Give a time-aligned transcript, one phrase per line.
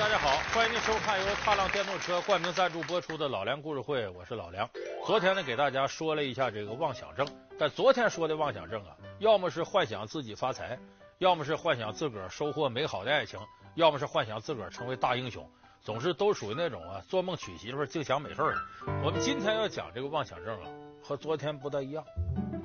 [0.00, 4.66] 大家好，欢迎您收看由踏浪电动车冠名赞助播出的《老梁故事会》，我是老梁。
[5.04, 10.78] 昨天呢，给大家说了一下这个妄想症，但昨天说的妄想症啊，要么是幻想自己发财，
[11.18, 13.38] 要么是幻想自个儿收获美好的爱情，
[13.74, 15.46] 要么是幻想自个儿成为大英雄，
[15.82, 18.56] 总是都属于那种啊做梦娶媳妇净想美事儿。
[19.04, 20.66] 我们今天要讲这个妄想症啊，
[21.02, 22.02] 和昨天不大一样，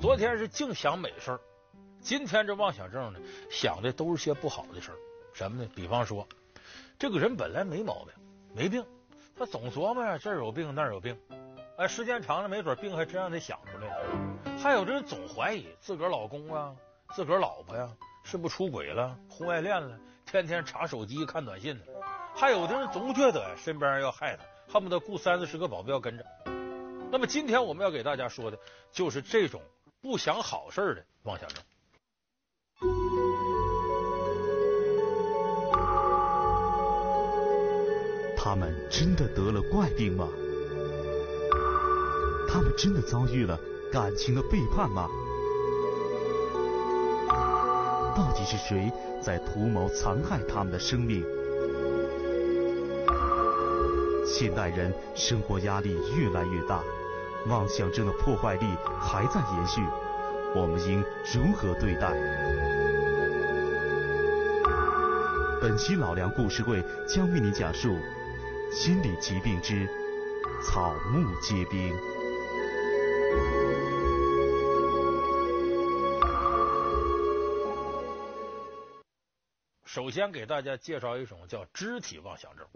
[0.00, 1.40] 昨天是净想美事儿，
[2.00, 4.96] 今天这妄想症呢，想的都是些不好的事儿，
[5.34, 5.68] 什么呢？
[5.74, 6.26] 比方说。
[6.98, 8.14] 这个人本来没毛病，
[8.54, 8.82] 没病，
[9.36, 11.14] 他总琢磨呀，这儿有病那儿有病，
[11.76, 14.58] 哎，时间长了，没准病还真让他想出来了。
[14.58, 16.74] 还有的人总怀疑自个儿老公啊，
[17.14, 17.86] 自个儿老婆呀，
[18.24, 21.84] 是不是出轨了、婚外恋了，天天查手机看短信呢。
[22.34, 26.24] 还有的人总觉得身边要害他，恨不得雇三四十个保镖跟着。
[27.10, 28.58] 那么今天我们要给大家说的，
[28.90, 29.60] 就是这种
[30.00, 31.62] 不想好事的妄想症。
[38.46, 40.28] 他们真的得了怪病吗？
[42.48, 43.58] 他们真的遭遇了
[43.90, 45.08] 感情的背叛吗？
[48.16, 51.24] 到底是谁在图谋残害他们的生命？
[54.24, 56.84] 现代人生活压力越来越大，
[57.48, 58.66] 妄想症的破坏力
[59.00, 59.80] 还在延续，
[60.54, 61.00] 我们应
[61.34, 62.12] 如何对待？
[65.60, 67.98] 本期老梁故事会将为您讲述。
[68.72, 69.88] 心理疾病之
[70.62, 71.94] 草木皆兵。
[79.84, 82.66] 首先给大家介绍一种叫肢体妄想症。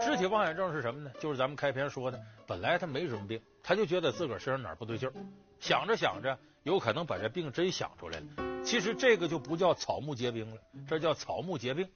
[0.00, 1.10] 肢体妄想症是什么呢？
[1.18, 5.12] 就是咱们开篇说的，本来他没什么病，他就觉得自个儿身上哪儿不对劲儿，
[5.60, 8.62] 想着想着，有可能把这病真想出来了。
[8.64, 11.88] 其实这个就不叫草木皆兵了，这叫草木皆兵。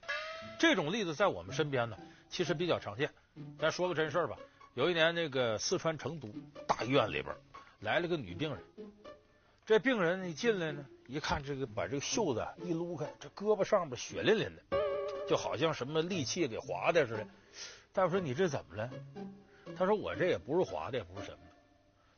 [0.57, 1.97] 这种例子在我们身边呢，
[2.29, 3.11] 其实比较常见。
[3.59, 4.37] 咱说个真事儿吧，
[4.73, 6.27] 有一年那个四川成都
[6.67, 7.35] 大医院里边
[7.79, 8.59] 来了个女病人，
[9.65, 14.77] 这病人一进来呢，一看这个把这个袖子一撸开，这胳膊上边血淋淋的，
[15.27, 17.27] 就好像什么利器给划的似的。
[17.91, 18.89] 大夫说，你这怎么了？
[19.77, 21.37] 他说我这也不是划的，也不是什么，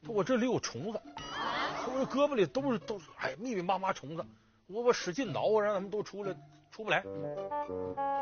[0.02, 4.25] 他说我这里有虫子，我这胳膊里都是都是哎密密麻麻虫子，
[4.68, 6.36] 我我使劲挠，让他们都出来，
[6.72, 7.02] 出不来，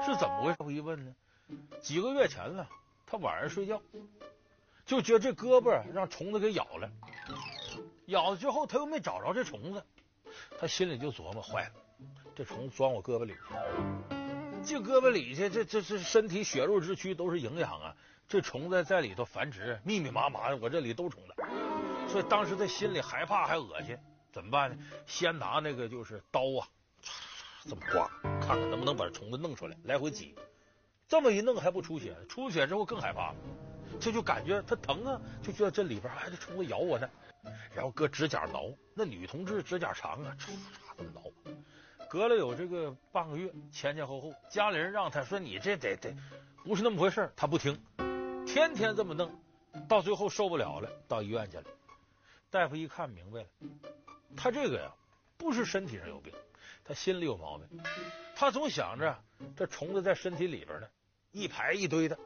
[0.05, 0.57] 是怎么回事？
[0.59, 1.15] 我一问呢，
[1.81, 2.67] 几个月前了。
[3.13, 3.79] 他晚上睡觉，
[4.87, 6.89] 就觉得这胳膊让虫子给咬了，
[8.07, 9.83] 咬了之后他又没找着这虫子，
[10.59, 11.73] 他心里就琢磨：坏了，
[12.35, 17.95] 这虫子钻我胳膊里去，进胳膊里去，这这这身体血肉之躯都是营养啊，
[18.27, 21.35] 这虫子在里头繁殖，密密麻麻的，我这里都虫子，
[22.07, 23.95] 所以当时他心里害怕还恶心，
[24.31, 24.83] 怎么办呢？
[25.05, 26.65] 先拿那个就是刀啊，
[27.69, 28.09] 这么刮，
[28.41, 30.33] 看看能不能把虫子弄出来，来回挤。
[31.13, 33.35] 这么一弄还不出血，出血之后更害怕了，
[34.01, 37.07] 这就感觉他疼啊，就觉得这里边还得虫子咬我呢，
[37.71, 41.21] 然后搁指甲挠，那女同志指甲长啊，唰唰这么挠，
[42.09, 46.15] 隔了有这个半个月，前前后后，家里人让他说你这得得
[46.63, 47.79] 不是那么回事，他不听，
[48.47, 49.31] 天天这么弄，
[49.87, 51.65] 到最后受不了了，到医院去了，
[52.49, 53.47] 大夫一看明白了，
[54.35, 54.91] 他这个呀
[55.37, 56.33] 不是身体上有病，
[56.83, 57.67] 他心里有毛病，
[58.35, 59.15] 他总想着
[59.55, 60.87] 这虫子在身体里边呢。
[61.33, 62.17] 一排一堆的，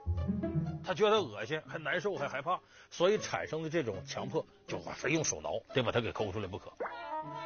[0.84, 2.60] 他觉得恶心，还难受，还害怕，
[2.92, 6.72] 所以产生的这种强迫，就非用手挠，得把它给抠出来不可。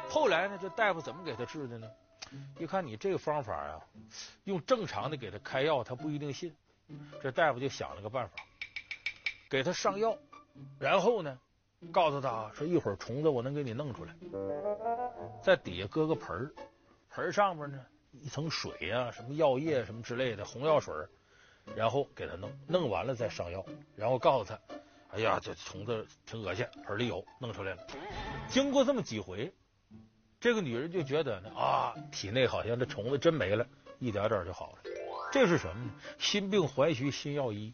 [0.08, 1.88] 后来呢，这大夫怎么给他治的呢？
[2.58, 3.80] 一看你这个方法啊，
[4.42, 6.52] 用正常的给他开药，他不一定信。
[7.22, 8.34] 这大夫就想了个办法，
[9.48, 10.18] 给他上药，
[10.80, 11.38] 然后呢，
[11.92, 14.12] 告诉他说一会儿虫子我能给你弄出来，
[15.40, 16.52] 在底下搁个盆儿，
[17.10, 20.92] 盆上面呢一层水啊，什么药液什么之类的红药水。
[21.74, 23.64] 然后给他弄，弄完了再上药，
[23.96, 24.60] 然后告诉他，
[25.10, 27.86] 哎呀，这虫子挺恶心，盆里有，弄出来了。
[28.48, 29.52] 经过这么几回，
[30.40, 33.66] 这个女人就觉得呢，啊，体内好像这虫子真没了，
[33.98, 34.78] 一点点就好了。
[35.32, 35.90] 这是什么呢？
[36.18, 37.72] 心病还需心药医。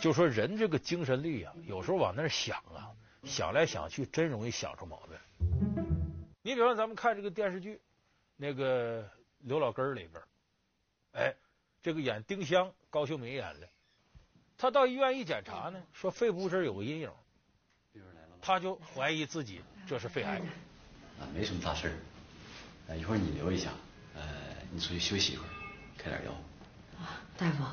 [0.00, 2.92] 就说人这个精神力啊，有时候往那想啊，
[3.24, 5.18] 想来想去，真容易想出毛病。
[6.42, 7.80] 你比方咱们看这个电视剧，
[8.36, 10.22] 那个刘老根里边，
[11.12, 11.34] 哎。
[11.82, 13.68] 这个演丁香，高秀敏演的。
[14.56, 17.10] 他到医院一检查呢，说肺部这儿有个阴影，
[18.40, 20.36] 他就怀疑自己这是肺癌。
[21.18, 21.88] 啊，没什么大事
[22.88, 23.70] 儿，一会儿你留一下，
[24.14, 24.22] 呃，
[24.70, 25.50] 你出去休息一会儿，
[25.98, 26.30] 开点药。
[27.00, 27.64] 啊，大夫，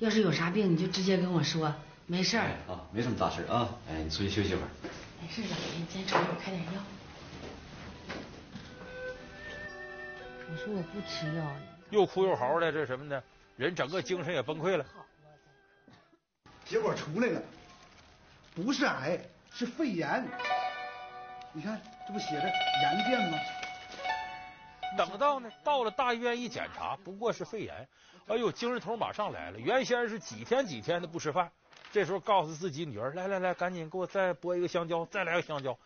[0.00, 1.72] 要是有啥病你就直接跟我说，
[2.06, 2.48] 没事儿。
[2.66, 4.68] 啊，没什么大事啊，哎，你出去休息会儿。
[5.22, 6.82] 没事，老爷，你先吃，我开点药。
[10.50, 11.56] 我说我不吃药。
[11.90, 13.22] 又哭又嚎的，这是什么呢？
[13.56, 14.84] 人整个精神也崩溃了。
[16.64, 17.40] 结果出来了，
[18.54, 19.18] 不是癌，
[19.52, 20.26] 是肺炎。
[21.52, 23.38] 你看，这不写着炎变吗？
[24.98, 27.88] 等到呢，到了大医院一检查，不过是肺炎。
[28.26, 29.58] 哎呦，精神头马上来了。
[29.58, 31.50] 原先是几天几天的不吃饭，
[31.92, 35.78] 这时候告诉自己女儿：“来来来，赶紧给我再剥一个香蕉，再来个香蕉。”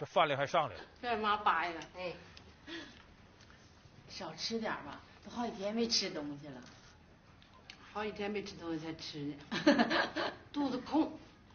[0.00, 0.82] 这饭量还上来了。
[1.00, 2.12] 被妈扒一个，哎，
[4.08, 6.60] 少吃点吧，都好几天没吃东西了。
[7.92, 9.34] 好几天没吃东西才吃呢，
[10.50, 11.12] 肚子空。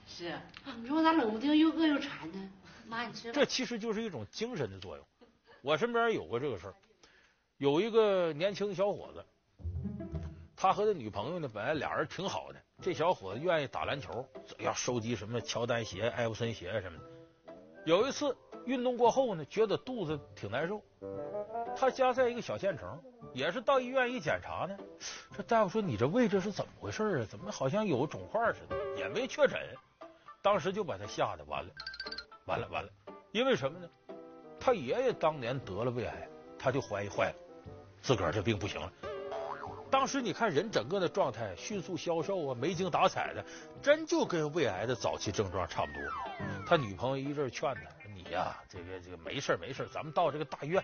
[0.08, 0.34] 是，
[0.82, 2.50] 你说我咋冷不丁又饿又馋呢？
[2.86, 3.32] 妈，你吃。
[3.32, 5.06] 这其实就是一种精神的作用。
[5.62, 6.76] 我身边有过这个事儿，
[7.58, 9.26] 有一个年轻小伙子，
[10.56, 12.62] 他和他女朋友呢，本来俩人挺好的。
[12.84, 14.24] 这小伙子愿意打篮球，
[14.60, 17.04] 要收集什么乔丹鞋、艾弗森鞋什么的。
[17.84, 20.84] 有一次运动过后呢，觉得肚子挺难受。
[21.76, 23.02] 他家在一个小县城，
[23.38, 24.76] 也是到医院一检查呢，
[25.32, 27.28] 这大夫说，你这胃这是怎么回事啊？
[27.30, 28.76] 怎么好像有肿块似的？
[28.98, 29.60] 也没确诊。
[30.42, 31.70] 当时就把他吓得完了，
[32.48, 32.90] 完了完了，
[33.32, 33.88] 因为什么呢？
[34.60, 37.36] 他爷爷当年得了胃癌，他就怀疑坏了，
[38.02, 38.92] 自个儿这病不行了。
[39.92, 43.46] 当时你看人整个的状态迅速消瘦啊，没精打采的，
[43.84, 46.02] 真就跟胃癌的早期症状差不多。
[46.66, 47.82] 他女朋友一阵劝他
[48.16, 50.84] ：“你呀、这个这个没事没事，咱们到这个大医院，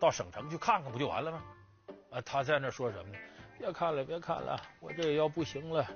[0.00, 1.42] 到省城去看看不就完了吗？”
[2.10, 3.18] 啊，他在那说什么呢？
[3.58, 5.86] 别看了，别看了，我这要不行了，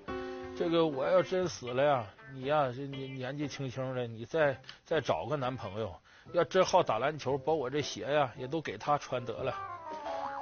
[0.56, 5.94] 这个我要真死了呀，你呀，这你年纪轻轻的，你再再找个男朋友。
[6.32, 9.54] 要真好打篮球，把我这鞋呀也都给他穿得了。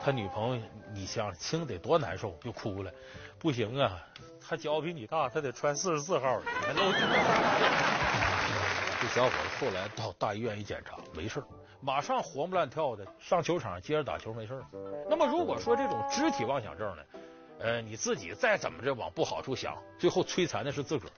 [0.00, 2.92] 他女朋友，你想听得多难受，就哭了。
[3.38, 4.00] 不行啊，
[4.40, 6.46] 他脚比你大，他得穿四十四号的。
[9.00, 11.42] 这小伙子后来到大医院一检查，没事，
[11.82, 14.62] 马上活蹦乱跳的上球场接着打球，没事。
[15.10, 17.02] 那么如果说这种肢体妄想症呢，
[17.58, 21.12] 呃，你自己再怎么着往不好处想，最后摧残的是自个儿。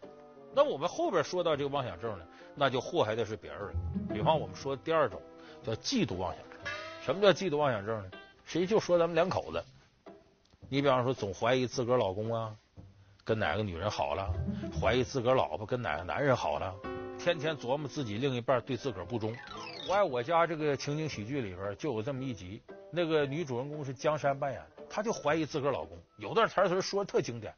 [0.54, 2.24] 那我们后边说到这个妄想症呢，
[2.54, 3.72] 那就祸害的是别人了。
[4.12, 5.20] 比方我们说第二种
[5.62, 6.72] 叫嫉妒妄想症。
[7.02, 8.10] 什么叫嫉妒妄想症呢？
[8.46, 9.62] 谁就说咱们两口子，
[10.70, 12.54] 你比方说总怀疑自个儿老公啊
[13.22, 14.32] 跟哪个女人好了，
[14.80, 16.74] 怀疑自个儿老婆跟哪个男人好了，
[17.24, 19.34] 天天琢磨自己另一半对自个儿不忠。
[19.88, 27.54] 我爱我家这个情景喜剧里边就有这么一集，那个女主人公是江山扮演的，她就怀疑自个儿老公，有段台词说的特经典。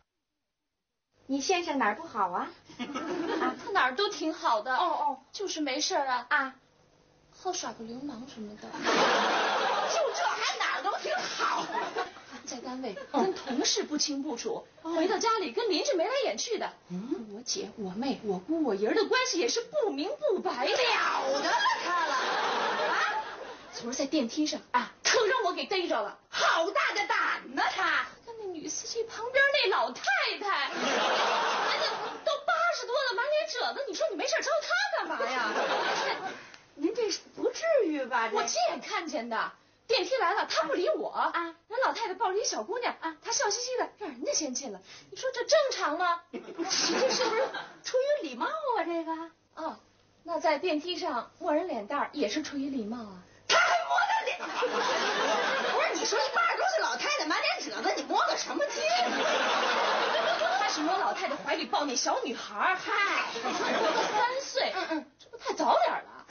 [1.27, 2.49] 你先生哪儿不好啊？
[2.79, 4.73] 啊，他哪儿都挺好的。
[4.77, 6.55] 哦哦，就是没事啊啊，
[7.37, 8.63] 好耍个流氓什么的。
[8.71, 11.67] 就这还哪儿都挺好？
[12.47, 16.73] 在单位跟同事不清不楚，回到家里跟邻居眉来眼去的。
[16.91, 20.73] 嗯，我姐、我妹、我姑、我爷的关系也是不明不白的。
[20.73, 21.53] 了得了
[21.85, 23.25] 他 了啊！
[23.75, 26.19] 昨儿在电梯上啊，可让我给逮着了。
[26.29, 28.07] 好大的胆呢他！
[28.53, 30.03] 女司机旁边那老太
[30.41, 31.87] 太，人家
[32.25, 34.69] 都八十多了，满脸褶子，你说你没事招她
[34.99, 35.51] 干嘛呀？
[36.75, 38.31] 您这是不至于吧？
[38.33, 39.53] 我亲眼看见的，
[39.87, 44.81] 电梯来了，他不理我啊，人老太太抱着一小姑娘啊，她笑嘻嘻的，让人家先进了，
[45.11, 46.23] 你说这正常吗？
[46.33, 46.39] 这
[46.71, 47.49] 是不是
[47.85, 48.85] 出于礼貌啊？
[48.85, 49.13] 这个
[49.55, 49.77] 哦，
[50.25, 53.23] 那在电梯上摸人脸蛋也是出于礼貌啊？
[53.49, 54.39] 他还摸他脸？
[54.73, 58.83] 不是，你说一半都是老太太，满脸褶子，你摸个什么劲？
[60.59, 66.27] 他是摸老太太怀里抱那小女孩，嗨，三岁，嗯嗯，这不太早点了？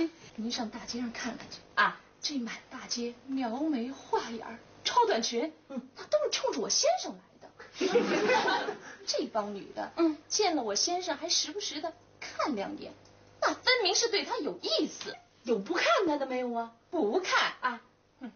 [0.36, 7.48] 您上大街上看看去啊，这满大街描眉画眼，超短裙，嗯，那都是冲着我先生来的。
[9.06, 12.92] 这帮女的，嗯，见了我先生还时不时的看两眼，
[13.40, 15.16] 那分明是对他有意思。
[15.44, 16.72] 有不看他的没有啊？
[16.90, 17.80] 不看啊。
[18.20, 18.32] 嗯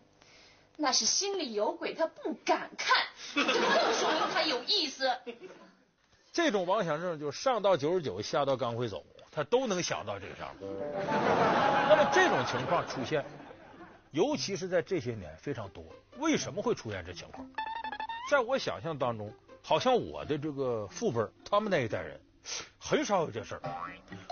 [0.77, 2.97] 那是心里有鬼，他不敢看，
[3.35, 5.11] 这更说明他有意思。
[6.33, 10.69] 这种妄想症就上到九十九，下到刚会走，他都能想到这个上面。
[11.89, 13.23] 那么这种情况出现，
[14.13, 15.85] 尤其是在这些年非常多。
[16.19, 17.47] 为什么会出现这情况？
[18.31, 22.21] 在我想象当中，好像我的这个父辈，他们那一代人。
[22.77, 23.63] 很少有这事儿。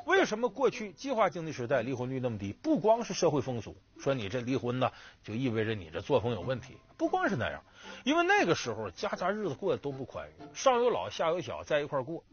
[0.04, 2.52] 为什么过去计划经济时代离婚率那么低？
[2.52, 4.90] 不光是社会风俗，说你这离婚呢，
[5.22, 6.76] 就意味着你这作风有问题。
[6.96, 7.62] 不光是那样，
[8.02, 12.24] 因为那个时候家家日子过得都不宽裕，上有老下有小，在一块过，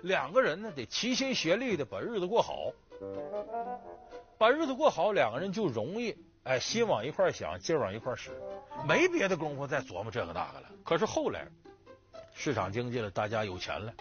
[0.00, 2.72] 两个人呢得齐心协力的把日子过好，
[4.38, 6.16] 把日子过好，两个人就容易
[6.48, 8.30] 哎心往一块想，劲往一块使，
[8.86, 10.70] 没别的功夫再琢磨这个那个了。
[10.82, 11.46] 可是后来
[12.34, 13.92] 市场经济了，大家有钱了。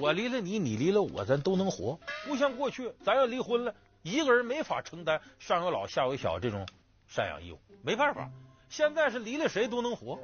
[0.00, 1.96] 我离了你，你离了我，咱都能活。
[2.26, 6.66] 不像过去，咱要离婚了，一个人没法承担上有老下有小这种
[7.08, 8.28] 赡养义务，没办法。
[8.68, 10.18] 现在是离了谁都能活，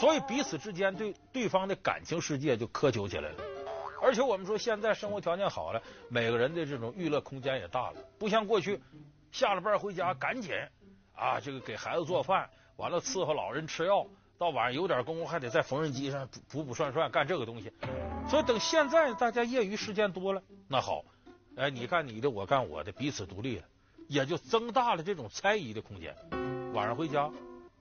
[0.00, 3.36] 所以彼此之间对对方的感情世界就苛求起来了。
[4.00, 8.80] 而且我们说现在生活条件好了，每个人的这种娱乐空间也大了，不像过去
[9.32, 10.54] 下了班回家赶紧
[11.14, 14.06] 啊，这个给孩子做饭，完了伺候老人吃药，
[14.38, 17.72] 到晚上有点功夫还得在缝纫机上补补算算干这个东西。
[18.28, 21.04] 所以等现在大家业余时间多了，那好，
[21.56, 23.64] 哎，你干你的，我干我的，彼此独立了，
[24.06, 26.14] 也就增大了这种猜疑的空间。
[26.74, 27.30] 晚上回家，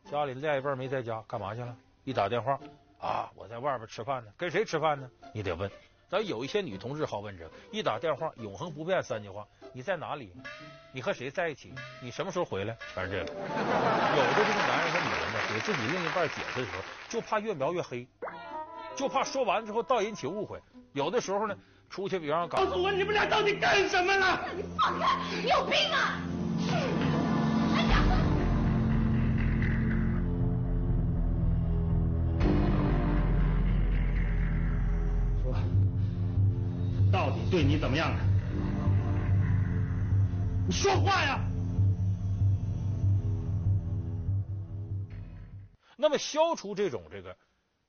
[0.09, 1.75] 家里另一半没在家，干嘛去了？
[2.05, 2.59] 一打电话
[2.97, 5.09] 啊，我在外边吃饭呢，跟谁吃饭呢？
[5.33, 5.69] 你得问。
[6.09, 10.33] 咱有一些女同志好问这个，一打电话永恒不变三句话：你在哪里？
[10.91, 11.73] 你和谁在一起？
[12.01, 12.75] 你什么时候回来？
[12.93, 13.23] 全是这个。
[13.23, 18.05] 有的这个男人和女人呢，给自己另一半解释的时候，就怕越描越黑，
[18.95, 20.59] 就怕说完之后倒引起误会。
[20.91, 21.55] 有的时候呢，
[21.89, 24.45] 出去比方告诉我你们俩到底干什么了？
[24.57, 25.07] 你放开！
[25.41, 26.19] 你有病啊！
[37.49, 38.30] 对你怎么样了？
[40.71, 41.39] 说话呀！
[45.97, 47.35] 那么消除这种这个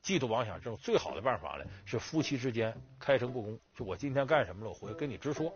[0.05, 3.59] 嫉妒妄想症最好的办法呢，是夫妻之间开诚布公。
[3.75, 5.55] 就我今天干什么了，我回来跟你直说。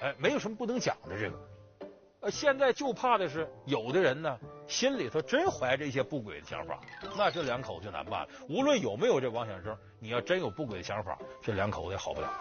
[0.00, 1.36] 哎，没有什么不能讲的这个。
[2.20, 6.80] 呃，现在就怕的是有的人呢，心里头真怀着一些不轨的想法，
[7.18, 8.28] 那这两口子就难办了。
[8.48, 12.32] 无论有没有这妄想症，你要真有不轨的想法，这两口子也好不了。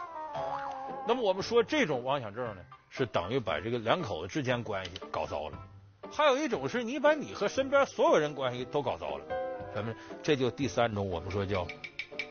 [1.05, 2.61] 那么我们说这种妄想症呢，
[2.95, 5.57] 是等于把这个两口子之间关系搞糟了。
[6.11, 9.25] 还有一种是你把你和身边所有人关系都搞糟了，
[9.73, 9.97] 什么呢？
[10.21, 11.65] 这就第三种，我们说叫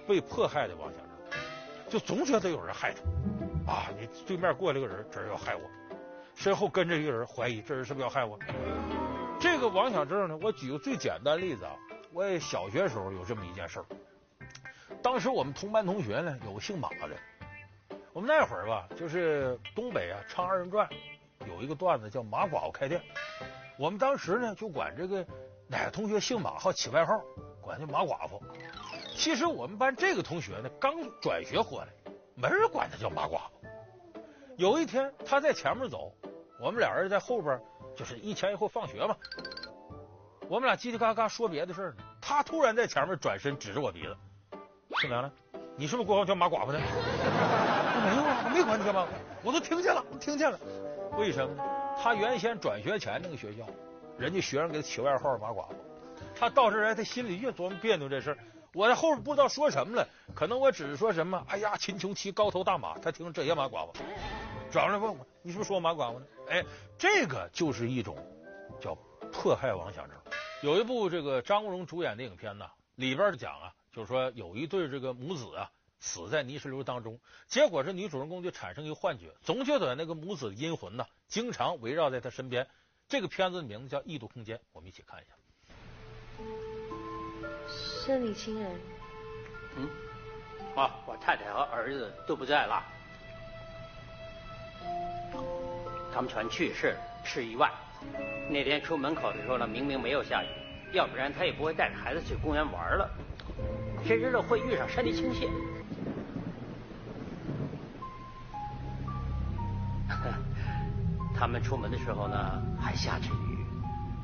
[0.06, 1.40] 被迫害的妄想症，
[1.90, 3.88] 就总觉得有人害他啊！
[3.98, 5.62] 你对面过来个人，这人要害我，
[6.36, 8.38] 身后跟着一个人，怀疑这人是不是要害我？
[9.40, 11.74] 这个妄想症呢，我举个最简单例子啊，
[12.12, 13.86] 我也小学时候有这么一件事儿。
[15.02, 17.08] 当时我们同班同学呢，有个姓马的。
[18.12, 20.86] 我们那会儿吧，就是东北啊，唱二人转
[21.46, 23.00] 有一个段子叫马寡妇开店。
[23.78, 25.26] 我们当时呢，就管这个
[25.66, 27.18] 哪个同学姓马，好起外号，
[27.62, 28.42] 管叫马寡妇。
[29.16, 31.88] 其实我们班这个同学呢，刚转学回来，
[32.34, 33.68] 没人管他叫马寡妇。
[34.58, 36.12] 有一天他在前面走，
[36.60, 37.58] 我们俩人在后边，
[37.96, 39.16] 就是一前一后放学嘛。
[40.48, 44.14] 我们俩叽叽嘎嘎说别的事儿呢，他突然在前面转身指着我鼻子，
[45.00, 45.32] 姓梁了，
[45.76, 46.78] 你是不是过后叫马寡妇的？
[48.00, 49.06] 没有啊，我没管你干嘛，
[49.42, 50.58] 我都听见了，我听见了。
[51.18, 51.62] 为什么呢？
[52.02, 53.66] 他原先转学前那个学校，
[54.18, 55.74] 人家学生给他起外号马寡妇。
[56.34, 58.38] 他到这来，他心里越琢磨别扭这事儿。
[58.72, 63.92] 我在后边不知道说什么了，可能我只是说什么，哎呀，秦琼骑高头大马，他听这也马寡妇，
[64.70, 66.26] 转过来问我，你是不是说我马寡妇呢？
[66.48, 66.64] 哎，
[66.96, 68.16] 这个就是一种
[68.80, 68.96] 叫
[69.30, 70.16] 迫害妄想症。
[70.62, 75.70] 有一部这个张国荣主演的影片呢，里边讲啊，就是说有一对这个母子啊。
[76.02, 82.66] 死在泥石流当中，结果这女主人公就产生一个幻觉，总觉得那个母子的阴魂呐，经常围绕在她身边。
[83.08, 85.34] 这个片子的名字叫《异度空间》，我们一起看一下。
[88.04, 88.80] 生你亲人？
[89.76, 89.88] 嗯，
[90.74, 92.82] 啊，我太太和儿子都不在了，
[96.12, 97.70] 他们全去世，是意外。
[98.50, 100.48] 那天出门口的时候呢，明明没有下雨，
[100.92, 103.08] 要不然他也不会带着孩子去公园玩了。
[104.04, 105.48] 谁知道会遇上山地倾泻。
[111.42, 113.66] 他们出门的时候呢，还下着雨，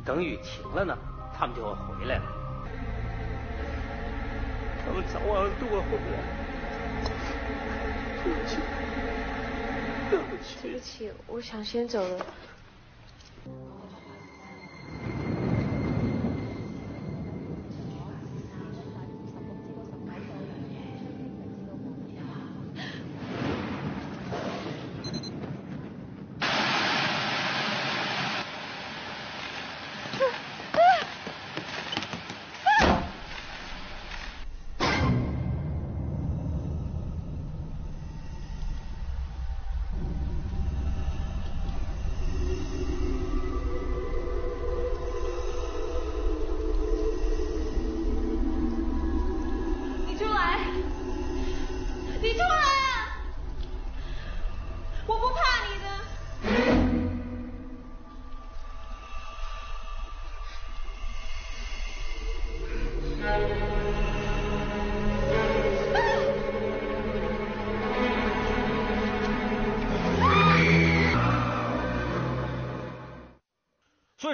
[0.04, 0.96] 等雨停了呢，
[1.36, 2.22] 他们就会回来了。
[4.86, 6.18] 他们早晚都会回来。
[8.22, 8.56] 对不起，
[10.08, 12.24] 对不起，对不起，我想先走了。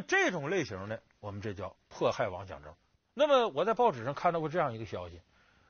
[0.07, 2.73] 这种类型呢，我们这叫迫害妄想症。
[3.13, 5.21] 那么我在报纸上看到过这样一个消息，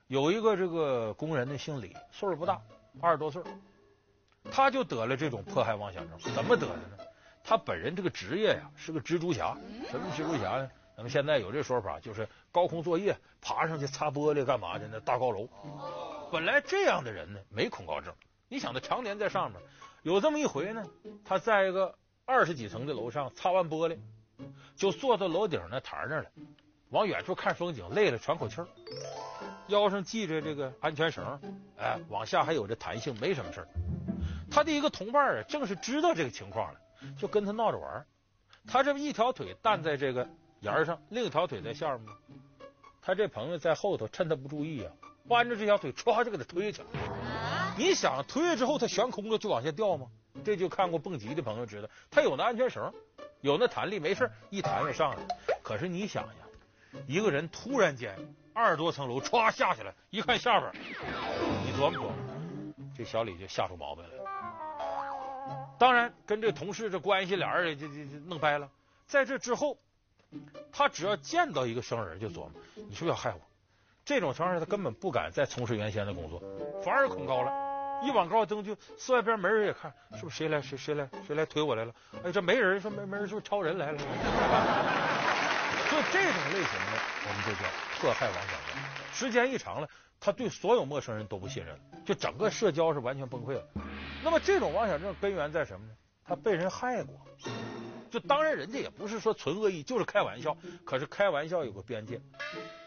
[0.06, 2.60] 有一个这个工人呢，姓李，岁数不大，
[3.00, 3.42] 二十多岁，
[4.50, 6.18] 他就得了这种迫害妄想症。
[6.34, 6.98] 怎么得的呢？
[7.42, 9.56] 他本人这个职业呀是个蜘蛛侠。
[9.90, 10.70] 什么蜘蛛侠呢？
[10.96, 14.88] 那么现在有这说法，就是高空作业，爬上去擦玻璃干嘛的？
[14.90, 15.48] 那大高楼。
[16.32, 18.14] 本来这样的人呢，没恐高症。
[18.48, 19.60] 你想他常年在上面，
[20.02, 20.84] 有这么一回呢，
[21.24, 23.98] 他在一个二十几层的楼上擦完玻璃，
[24.76, 26.30] 就坐到楼顶那台那儿了，
[26.90, 28.68] 往远处看风景，累了喘口气儿，
[29.68, 31.40] 腰上系着这个安全绳，
[31.76, 33.68] 哎，往下还有这弹性，没什么事儿。
[34.50, 36.80] 他的一个同伴啊，正是知道这个情况了，
[37.18, 38.06] 就跟他闹着玩。
[38.66, 40.28] 他这么一条腿担在这个
[40.60, 42.14] 沿上，另一条腿在下面。
[43.02, 44.92] 他这朋友在后头，趁他不注意啊，
[45.28, 47.74] 弯着这条腿歘就给他推下去了。
[47.76, 50.06] 你想推了之后，他悬空了就往下掉吗？
[50.44, 52.92] 这就看过蹦极的朋友知道，他有那安全绳，
[53.44, 55.18] 有那弹力，没事一弹就上来。
[55.62, 58.16] 可是你想想，一个人突然间
[58.54, 60.72] 二十多层楼歘下去了，一看下边，
[61.62, 62.14] 你琢磨琢磨，
[62.96, 64.24] 这小李就吓出毛病来了。
[65.78, 68.70] 当然，跟这同事这关系俩人就就就弄掰了。
[69.06, 69.76] 在这之后，
[70.72, 72.52] 他只要见到一个生人就琢磨，
[72.88, 73.40] 你是不是要害我？
[74.06, 76.42] 这种情况下，他根本不敢再从事原先的工作，
[76.82, 77.63] 反而恐高了。
[78.04, 81.92] 一往高登，就四外边没人也看，是不是谁来谁谁来谁来推我来了？
[82.24, 83.98] 哎，这没人，说没没人，是不是超人来了？
[85.90, 87.68] 就这种类型的，我们就叫
[88.00, 88.76] 迫害妄想症。
[89.12, 93.62] 时间一长了，他对所有陌生人都不信任了，就整个社交是完全崩溃了。
[94.22, 95.92] 那么这种妄想症根源在什么呢？
[96.26, 97.14] 他被人害过。
[98.10, 100.56] 就当然人家也不是说纯恶意，就是开玩笑。
[100.84, 102.20] 可是开玩笑有个边界，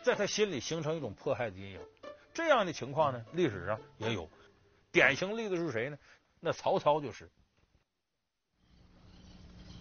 [0.02, 1.80] 在他心里形成一种迫害的阴影。
[2.34, 4.30] 这样的情况呢，历史上也有。
[4.98, 6.00] 典型例子是谁呢？
[6.40, 7.30] 那曹操就是。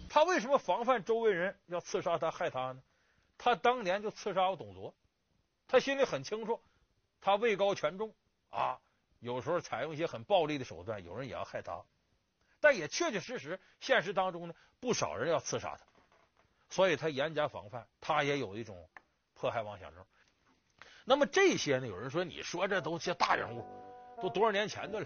[0.09, 2.83] 他为什么防范周围人要刺杀他、害他呢？
[3.35, 4.93] 他当年就刺杀过董卓，
[5.67, 6.61] 他心里很清楚，
[7.19, 8.13] 他位高权重
[8.51, 8.79] 啊，
[9.19, 11.83] 有时候采用一些很暴力的手段，有人也要害他。
[12.59, 15.83] 但也确确实实，现实当中呢，不少人要刺杀他，
[16.69, 18.87] 所以他严加防范，他也有一种
[19.33, 20.05] 迫害妄想症。
[21.05, 23.86] 那么这些呢，有人说，你说这都些大人物。
[24.21, 25.05] 都多少年前的了。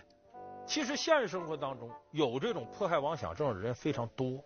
[0.65, 4.43] 其实现实生活当中有这种迫害妄想症的人非常多。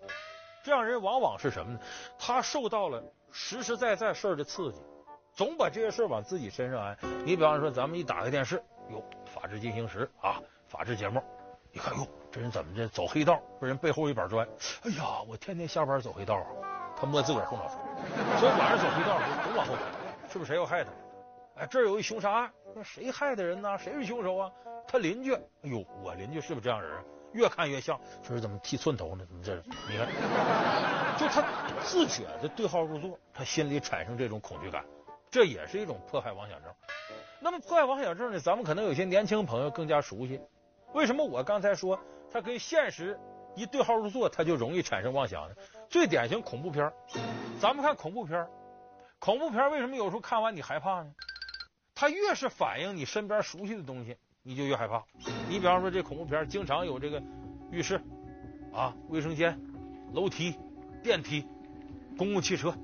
[0.64, 1.80] 这样人往往是什么呢？
[2.18, 4.80] 他受到了实实在在事儿的刺激，
[5.34, 6.98] 总把这些事儿往自己身上安。
[7.24, 11.22] 你比方说，咱们一打开电视，哟，法制进行时啊，法制节目，
[11.72, 13.40] 你看哟，这人怎么的走黑道？
[13.62, 14.48] 被人背后一板砖。
[14.84, 16.48] 哎呀，我天天下班走黑道啊！
[16.98, 17.76] 他摸自个儿后脑勺，
[18.40, 19.84] 所以晚上走黑道总往后看，
[20.32, 20.90] 是不是谁要害他？
[21.58, 23.78] 哎，这儿有一凶杀案，那谁害的人呢？
[23.78, 24.52] 谁是凶手啊？
[24.88, 27.04] 他邻居，哎呦，我邻居是不是这样人啊？
[27.32, 29.26] 越看越像，说是怎么剃寸头呢？
[29.26, 29.56] 怎么这？
[29.90, 30.08] 你看，
[31.18, 31.44] 就他
[31.84, 34.84] 自觉的对号入座，他心里产生这种恐惧感，
[35.32, 36.74] 这也是一种迫害妄想症。
[37.40, 38.40] 那么迫害妄想症呢？
[38.40, 40.42] 咱们可能有些年轻朋友更加熟悉。
[40.94, 41.98] 为什么我刚才说
[42.32, 43.18] 他跟现实
[43.56, 45.56] 一对号入座，他就容易产生妄想呢？
[45.90, 46.92] 最典型恐怖片，
[47.62, 48.46] 咱们看恐怖片，
[49.20, 51.12] 恐怖片为什么有时候看完你害怕呢？
[51.96, 55.02] 它越是反映你身边熟悉的东西，你就越害怕。
[55.48, 57.24] 你比方说这恐怖片经常有这个
[57.72, 58.02] 浴室
[58.74, 59.58] 啊、卫生间、
[60.14, 60.54] 楼梯、
[61.02, 61.48] 电梯、
[62.18, 62.76] 公共汽车，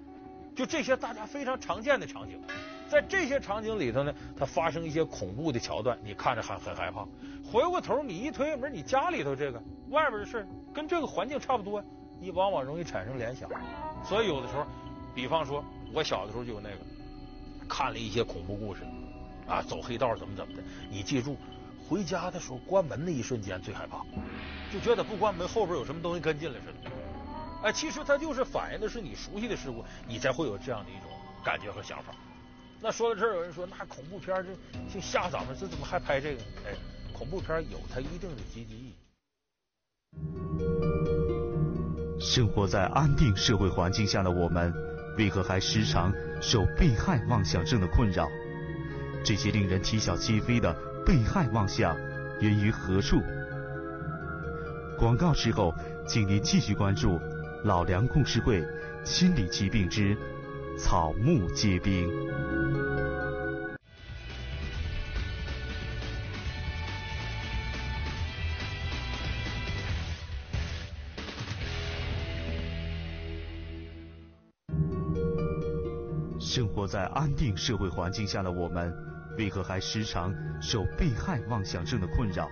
[0.55, 2.41] 就这些大家非常常见的场景。
[2.89, 7.05] 在这些场景里头呢，它发生一些恐怖的桥段，你看着还很害怕。
[7.43, 11.83] 回过头你一推门，你家里头这个外边的事跟这个环境差不多，
[12.19, 13.49] 你往往容易产生联想。
[14.05, 14.65] 所以有的时候，
[15.13, 15.61] 比方说
[15.93, 16.77] 我小的时候就有那个
[17.67, 18.83] 看了一些恐怖故事。
[19.51, 20.63] 啊，走黑道怎么怎么的？
[20.89, 21.37] 你记住，
[21.85, 23.97] 回家的时候关门那一瞬间最害怕，
[24.71, 26.91] 就觉得不关门后边有什么东西跟进来似的。
[27.63, 31.11] 哎，其实它就是反映的是你熟悉的事物，你才会有这样的一种
[31.43, 32.15] 感觉和想法。
[32.79, 34.53] 那说到这儿，有人说，那恐怖片这
[34.93, 36.41] 就吓咱们，这怎么还拍这个？
[36.65, 36.73] 哎，
[37.11, 38.95] 恐怖片有它一定的积极意义。
[42.21, 44.73] 生活在安定社会环境下的我们，
[45.17, 48.27] 为何还时常受被害妄想症的困扰？
[49.23, 51.95] 这些令人啼笑皆非的被害妄想
[52.39, 53.21] 源于何处？
[54.97, 55.73] 广告之后，
[56.07, 57.19] 请您继续关注
[57.63, 58.63] 老梁故事会
[59.03, 60.15] 心理疾病之
[60.77, 62.09] 草木皆兵。
[76.51, 78.93] 生活在安定社会环境下的我们，
[79.37, 82.45] 为何还时常受被害妄想症的困扰？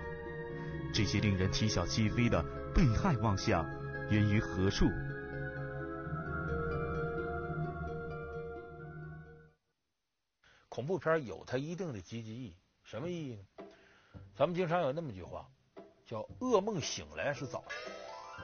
[0.90, 2.42] 这些令人啼笑皆非的
[2.74, 3.62] 被害妄想
[4.08, 4.86] 源于何处？
[10.70, 12.56] 恐怖片有它一定的积极意义。
[12.82, 13.42] 什么意义呢？
[14.34, 15.46] 咱们经常有那么句话，
[16.06, 17.92] 叫“噩梦醒来是早晨”，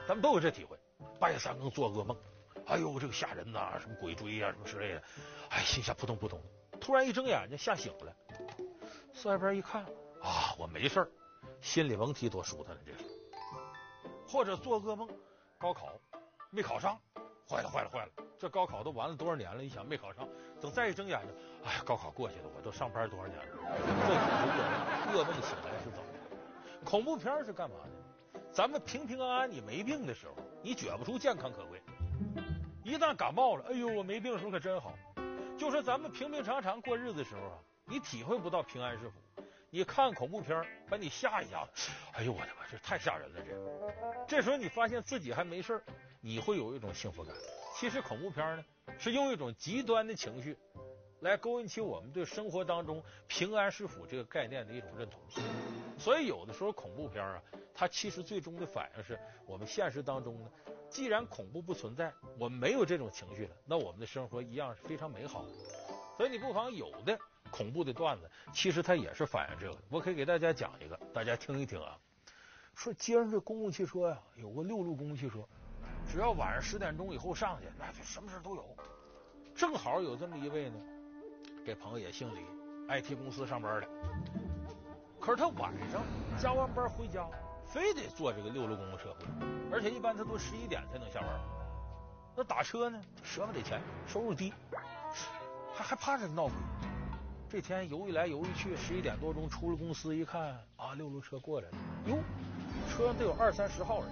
[0.07, 0.77] 咱们都有这体会。
[1.19, 2.15] 半夜三更做噩梦，
[2.67, 5.03] 哎呦，这个吓人呐、什么鬼追呀、啊，什么之类的，
[5.49, 6.41] 哎，心下扑通扑通。
[6.79, 8.13] 突然一睁眼睛，吓醒了，
[9.13, 9.83] 四外边一看，
[10.21, 11.09] 啊，我没事儿，
[11.61, 12.99] 心里甭提多舒坦了，这是。
[14.27, 15.07] 或者做噩梦，
[15.57, 15.93] 高考
[16.49, 16.99] 没考上，
[17.49, 19.63] 坏了坏了坏了，这高考都完了多少年了？
[19.63, 20.27] 一想没考上，
[20.59, 23.45] 等再一睁眼睛，哎呀，高考过去了，我都上班多少年了？
[23.45, 26.03] 这噩梦噩梦醒来是怎么。
[26.83, 28.39] 恐怖片是干嘛的？
[28.51, 31.79] 咱们平平安安，你没病的时候，你觉不出健康可贵；
[32.87, 34.97] 一旦感冒了，哎呦，我没病的时候可真好。
[35.57, 39.43] 就说咱们平平常常过日子的时候啊，你体会不到平安是福。
[39.69, 43.41] 你看恐怖片把你吓一下子，哎呦我的妈，这太吓人了！
[44.25, 45.83] 这这时候你发现自己还没事
[46.21, 47.35] 你会有一种幸福感。
[47.75, 48.63] 其实恐怖片呢，
[48.97, 50.57] 是用一种极端的情绪
[51.19, 55.19] 来勾引起我们对生活当中平安是福这个概念的一种认同。
[55.97, 60.49] 所以有的时候恐怖片啊，它其实最终的反应是我们现实当中呢。
[60.89, 65.49] 既然恐怖不存在，我们没有这种情绪了，那我们的生活一样是非常美好的。
[66.15, 67.17] 所以你不妨有的
[67.51, 69.77] 恐怖的段子，其实它也是反映这个。
[69.89, 71.97] 我可以给大家讲一个，大家听一听啊。
[72.73, 75.39] 说街上这公共汽车呀，有个六路公共汽车，
[76.09, 78.65] 只要晚上十点钟以后上去，那就什么事都有。
[79.53, 80.79] 正好有这么一位呢，
[81.65, 82.39] 这朋友也姓李
[82.87, 83.87] ，IT 公司上班的。
[85.19, 86.01] 可是他晚上
[86.39, 87.27] 加完班回家。
[87.67, 89.29] 非得坐这个六路公共车回来，
[89.71, 91.29] 而且一般他都十一点才能下班。
[92.35, 94.53] 那打车呢，舍不得钱，收入低，
[95.75, 96.53] 他还怕这闹鬼。
[97.49, 101.77] 这天犹豫来犹豫去，十一点多钟出了公司一看，啊，六路车过来了，
[102.07, 102.17] 哟，
[102.89, 104.09] 车上得有二三十号人，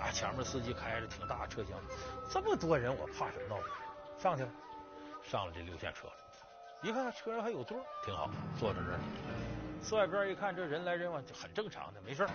[0.00, 1.78] 啊，前面司机开着挺大的车厢，
[2.30, 3.64] 这么多人，我怕什么闹鬼？
[4.18, 4.50] 上去了，
[5.22, 6.12] 上了这六线车了，
[6.82, 8.28] 一看车上还有座，挺好，
[8.58, 8.98] 坐在这儿。
[9.82, 12.24] 四外边一看，这人来人往，就很正常的，没事。
[12.24, 12.32] 啊，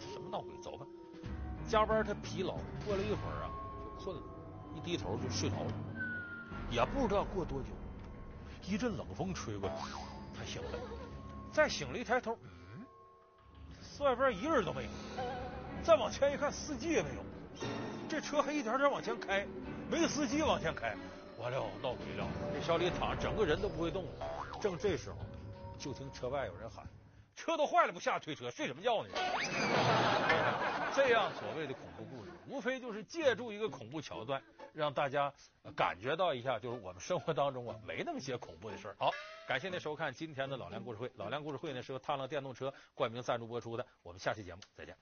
[0.00, 0.50] 这什么闹鬼？
[0.62, 0.86] 走吧。
[1.68, 2.54] 加班他疲劳，
[2.86, 3.50] 过了一会儿啊，
[3.84, 4.22] 就困了，
[4.74, 5.72] 一低头就睡着了。
[6.70, 7.68] 也不知道过多久，
[8.66, 9.74] 一阵冷风吹过来，
[10.34, 10.78] 他醒了。
[11.52, 12.86] 再醒了，一抬头，嗯，
[13.82, 14.88] 四外边一个人都没有。
[15.82, 17.68] 再往前一看，司机也没有。
[18.08, 19.46] 这车还一点点往前开，
[19.90, 20.96] 没司机往前开。
[21.38, 22.26] 完了，闹鬼了。
[22.54, 24.10] 这小李躺，整个人都不会动了。
[24.60, 25.16] 正这时候。
[25.78, 26.84] 就听车外有人喊
[27.36, 29.10] ：“车都坏了，不下推车，睡什么觉呢？”
[30.94, 35.32] 这样所谓的恐怖故事，无非就是借助一个恐怖桥段，让大家
[35.76, 38.96] 感觉到一下，就是我们生活当中啊，没那么些恐怖的事儿。
[38.98, 39.12] 好，
[39.46, 41.10] 感谢您收看今天的老梁故事会。
[41.14, 43.86] 老梁故事会呢是由踏浪电动车冠名赞助播出的。
[44.02, 44.96] 我们下期节目再见。